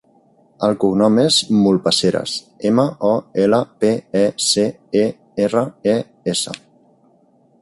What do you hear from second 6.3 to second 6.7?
essa.